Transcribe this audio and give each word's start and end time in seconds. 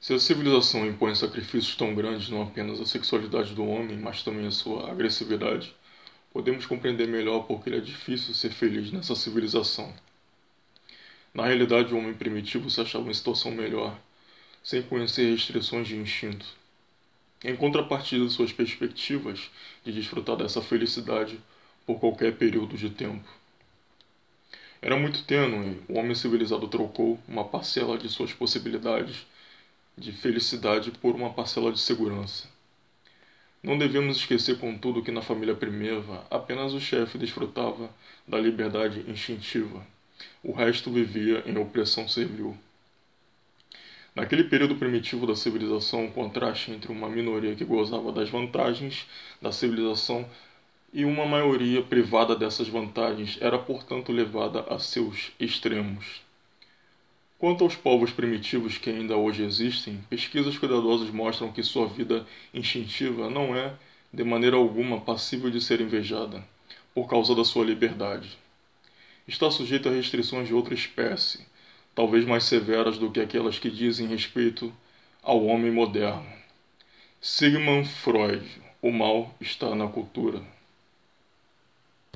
Se 0.00 0.14
a 0.14 0.18
civilização 0.18 0.86
impõe 0.86 1.12
sacrifícios 1.16 1.74
tão 1.74 1.92
grandes 1.92 2.28
não 2.28 2.42
apenas 2.42 2.80
à 2.80 2.86
sexualidade 2.86 3.52
do 3.52 3.66
homem, 3.66 3.96
mas 3.96 4.22
também 4.22 4.46
à 4.46 4.50
sua 4.52 4.88
agressividade, 4.90 5.74
podemos 6.32 6.66
compreender 6.66 7.08
melhor 7.08 7.46
porque 7.48 7.70
é 7.70 7.80
difícil 7.80 8.32
ser 8.32 8.50
feliz 8.50 8.92
nessa 8.92 9.16
civilização. 9.16 9.92
Na 11.34 11.46
realidade, 11.46 11.92
o 11.92 11.98
homem 11.98 12.14
primitivo 12.14 12.70
se 12.70 12.80
achava 12.80 13.10
em 13.10 13.14
situação 13.14 13.50
melhor, 13.50 13.98
sem 14.62 14.82
conhecer 14.82 15.32
restrições 15.32 15.88
de 15.88 15.96
instinto. 15.96 16.46
Em 17.42 17.56
contrapartida, 17.56 18.28
suas 18.28 18.52
perspectivas 18.52 19.50
de 19.84 19.92
desfrutar 19.92 20.36
dessa 20.36 20.62
felicidade 20.62 21.40
por 21.84 21.98
qualquer 21.98 22.36
período 22.36 22.76
de 22.76 22.90
tempo. 22.90 23.28
Era 24.80 24.96
muito 24.96 25.24
tênue, 25.24 25.82
o 25.88 25.98
homem 25.98 26.14
civilizado 26.14 26.68
trocou 26.68 27.18
uma 27.26 27.44
parcela 27.44 27.98
de 27.98 28.08
suas 28.08 28.32
possibilidades 28.32 29.26
de 29.98 30.12
felicidade 30.12 30.90
por 30.92 31.14
uma 31.14 31.30
parcela 31.30 31.72
de 31.72 31.80
segurança. 31.80 32.48
Não 33.62 33.76
devemos 33.76 34.18
esquecer, 34.18 34.58
contudo, 34.58 35.02
que 35.02 35.10
na 35.10 35.20
família 35.20 35.54
primeva 35.54 36.24
apenas 36.30 36.72
o 36.72 36.80
chefe 36.80 37.18
desfrutava 37.18 37.90
da 38.26 38.38
liberdade 38.38 39.04
instintiva. 39.08 39.84
O 40.42 40.52
resto 40.52 40.90
vivia 40.90 41.42
em 41.44 41.58
opressão 41.58 42.08
servil. 42.08 42.56
Naquele 44.14 44.44
período 44.44 44.76
primitivo 44.76 45.26
da 45.26 45.34
civilização, 45.34 46.06
o 46.06 46.12
contraste 46.12 46.70
entre 46.70 46.90
uma 46.90 47.08
minoria 47.08 47.54
que 47.54 47.64
gozava 47.64 48.12
das 48.12 48.30
vantagens 48.30 49.06
da 49.42 49.52
civilização 49.52 50.28
e 50.92 51.04
uma 51.04 51.26
maioria 51.26 51.82
privada 51.82 52.34
dessas 52.34 52.68
vantagens 52.68 53.38
era, 53.40 53.58
portanto, 53.58 54.12
levada 54.12 54.60
a 54.62 54.78
seus 54.78 55.32
extremos. 55.38 56.27
Quanto 57.38 57.62
aos 57.62 57.76
povos 57.76 58.10
primitivos 58.10 58.78
que 58.78 58.90
ainda 58.90 59.16
hoje 59.16 59.44
existem, 59.44 60.04
pesquisas 60.10 60.58
cuidadosas 60.58 61.08
mostram 61.10 61.52
que 61.52 61.62
sua 61.62 61.86
vida 61.86 62.26
instintiva 62.52 63.30
não 63.30 63.54
é, 63.54 63.74
de 64.12 64.24
maneira 64.24 64.56
alguma, 64.56 65.00
passível 65.00 65.48
de 65.48 65.60
ser 65.60 65.80
invejada, 65.80 66.44
por 66.92 67.08
causa 67.08 67.36
da 67.36 67.44
sua 67.44 67.64
liberdade. 67.64 68.36
Está 69.28 69.52
sujeita 69.52 69.88
a 69.88 69.92
restrições 69.92 70.48
de 70.48 70.54
outra 70.54 70.74
espécie, 70.74 71.46
talvez 71.94 72.24
mais 72.24 72.42
severas 72.42 72.98
do 72.98 73.08
que 73.08 73.20
aquelas 73.20 73.56
que 73.56 73.70
dizem 73.70 74.08
respeito 74.08 74.74
ao 75.22 75.44
homem 75.44 75.70
moderno. 75.70 76.26
Sigmund 77.20 77.88
Freud, 77.88 78.44
o 78.82 78.90
mal 78.90 79.32
está 79.40 79.76
na 79.76 79.86
cultura. 79.86 80.42